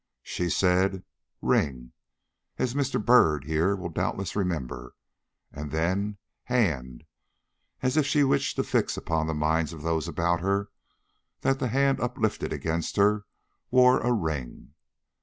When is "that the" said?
11.41-11.67